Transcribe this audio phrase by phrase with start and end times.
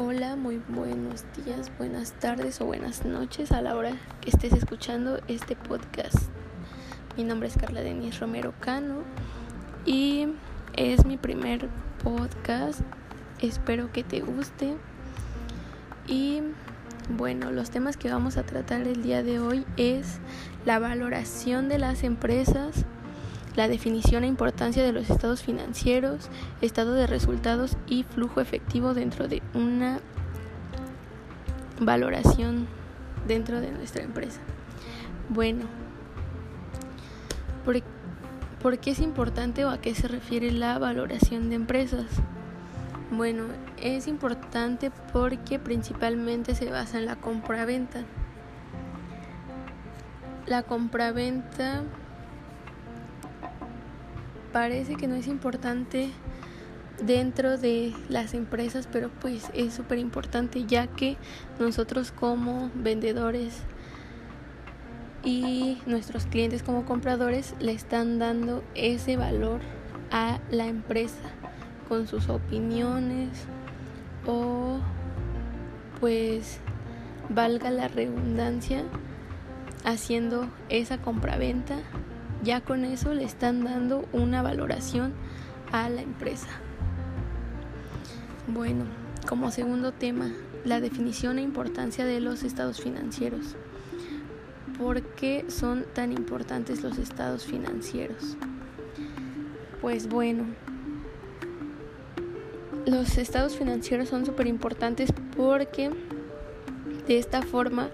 [0.00, 3.90] Hola, muy buenos días, buenas tardes o buenas noches a la hora
[4.20, 6.28] que estés escuchando este podcast.
[7.16, 9.02] Mi nombre es Carla Denis Romero Cano
[9.84, 10.28] y
[10.76, 11.68] es mi primer
[12.04, 12.82] podcast.
[13.40, 14.76] Espero que te guste.
[16.06, 16.42] Y
[17.16, 20.20] bueno, los temas que vamos a tratar el día de hoy es
[20.64, 22.84] la valoración de las empresas
[23.58, 26.28] la definición e importancia de los estados financieros,
[26.60, 29.98] estado de resultados y flujo efectivo dentro de una
[31.80, 32.68] valoración
[33.26, 34.38] dentro de nuestra empresa.
[35.28, 35.64] Bueno,
[38.62, 42.06] ¿por, qué es importante o a qué se refiere la valoración de empresas?
[43.10, 43.42] Bueno,
[43.82, 48.04] es importante porque principalmente se basa en la compra-venta.
[50.46, 51.82] La compra-venta
[54.58, 56.10] parece que no es importante
[57.00, 61.16] dentro de las empresas, pero pues es súper importante ya que
[61.60, 63.60] nosotros como vendedores
[65.22, 69.60] y nuestros clientes como compradores le están dando ese valor
[70.10, 71.30] a la empresa
[71.88, 73.28] con sus opiniones
[74.26, 74.80] o
[76.00, 76.58] pues
[77.28, 78.82] valga la redundancia
[79.84, 81.76] haciendo esa compraventa
[82.42, 85.12] ya con eso le están dando una valoración
[85.72, 86.48] a la empresa.
[88.46, 88.84] Bueno,
[89.28, 90.32] como segundo tema,
[90.64, 93.56] la definición e importancia de los estados financieros.
[94.78, 98.36] ¿Por qué son tan importantes los estados financieros?
[99.80, 100.44] Pues bueno,
[102.86, 105.90] los estados financieros son súper importantes porque
[107.06, 107.90] de esta forma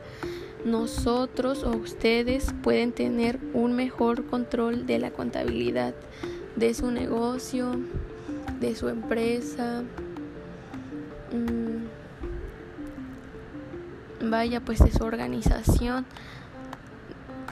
[0.65, 5.95] nosotros o ustedes pueden tener un mejor control de la contabilidad
[6.57, 7.73] de su negocio,
[8.61, 9.83] de su empresa.
[11.33, 11.85] Mm,
[14.31, 16.07] vaya, pues de su organización.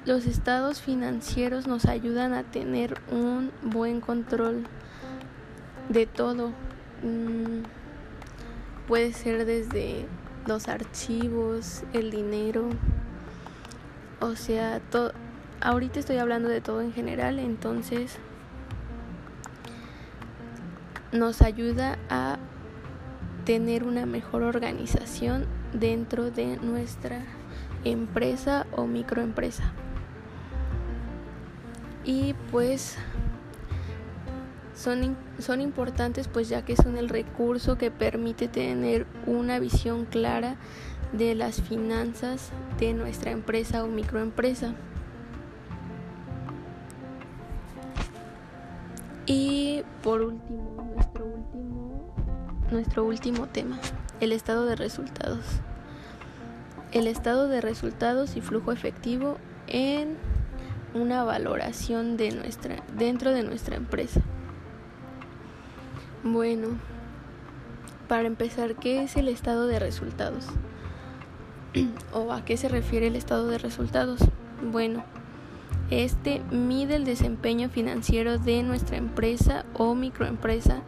[0.05, 4.65] Los estados financieros nos ayudan a tener un buen control
[5.89, 6.49] de todo.
[7.03, 7.62] Mm,
[8.89, 10.06] puede ser desde
[10.47, 12.69] los archivos, el dinero,
[14.22, 14.81] o sea,
[15.60, 18.19] ahorita estoy hablando de todo en general, entonces
[21.10, 22.38] nos ayuda a
[23.44, 27.22] tener una mejor organización dentro de nuestra
[27.84, 29.72] empresa o microempresa.
[32.04, 32.97] Y pues
[34.77, 40.56] son, son importantes pues ya que son el recurso que permite tener una visión clara
[41.12, 44.75] de las finanzas de nuestra empresa o microempresa.
[49.27, 50.97] Y por último,
[52.71, 53.78] nuestro último, tema,
[54.21, 55.45] el estado de resultados.
[56.91, 60.17] El estado de resultados y flujo efectivo en
[60.95, 64.21] una valoración de nuestra dentro de nuestra empresa.
[66.25, 66.69] Bueno,
[68.09, 70.47] para empezar, ¿qué es el estado de resultados?
[72.12, 74.21] ¿O a qué se refiere el estado de resultados?
[74.71, 75.05] Bueno,
[75.91, 80.83] este mide el desempeño financiero de nuestra empresa o microempresa,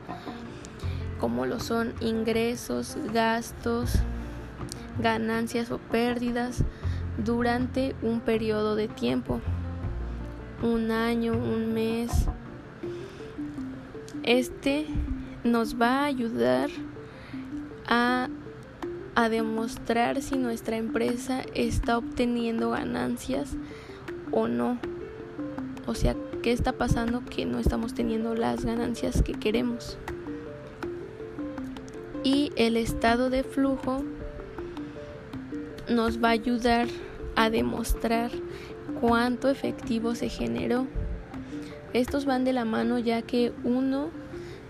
[1.20, 3.94] como lo son ingresos, gastos,
[5.00, 6.62] ganancias o pérdidas
[7.18, 9.40] durante un periodo de tiempo,
[10.62, 12.10] un año, un mes.
[14.22, 14.86] Este
[15.44, 16.70] nos va a ayudar
[17.86, 18.28] a
[19.14, 23.56] a demostrar si nuestra empresa está obteniendo ganancias
[24.30, 24.78] o no.
[25.86, 29.98] O sea, ¿qué está pasando que no estamos teniendo las ganancias que queremos?
[32.22, 34.02] Y el estado de flujo
[35.88, 36.88] nos va a ayudar
[37.36, 38.30] a demostrar
[39.00, 40.86] cuánto efectivo se generó.
[41.92, 44.10] Estos van de la mano ya que uno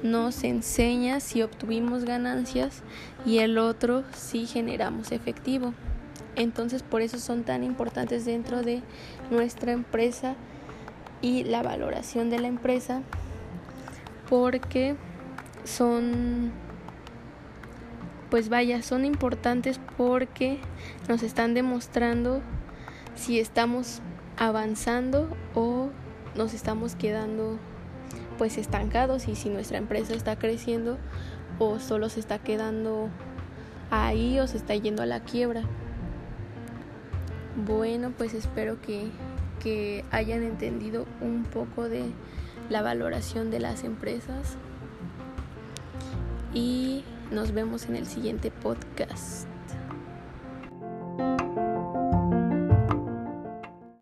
[0.05, 2.83] nos enseña si obtuvimos ganancias
[3.25, 5.73] y el otro si generamos efectivo.
[6.37, 8.83] Entonces por eso son tan importantes dentro de
[9.31, 10.35] nuestra empresa
[11.23, 13.01] y la valoración de la empresa
[14.29, 14.95] porque
[15.65, 16.53] son
[18.29, 20.59] pues vaya, son importantes porque
[21.09, 22.43] nos están demostrando
[23.15, 24.03] si estamos
[24.37, 25.89] avanzando o
[26.35, 27.59] nos estamos quedando
[28.39, 30.99] pues estancados y si nuestra empresa está creciendo
[31.59, 33.09] o solo se está quedando
[33.91, 35.63] ahí o se está yendo a la quiebra.
[37.67, 39.11] Bueno, pues espero que,
[40.11, 42.05] hayan entendido un poco de
[42.69, 44.59] la valoración de las empresas
[46.53, 49.54] y Nos vemos en el siguiente podcast.